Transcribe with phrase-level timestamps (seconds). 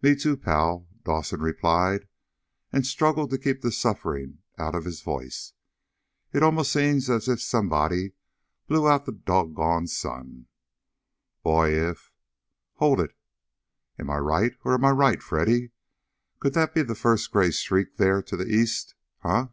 [0.00, 2.06] "Me, too, pal," Dawson replied,
[2.72, 5.54] and struggled to keep his suffering out of his voice.
[6.32, 8.12] "It almost seems as if somebody
[8.68, 10.46] blew out the doggoned sun.
[11.42, 12.12] Boy, if
[12.74, 13.16] Hold it!
[13.98, 15.72] Am I right, or am I right, Freddy?
[16.38, 18.94] Could that be the first grey streak there to the east,
[19.24, 19.48] huh?"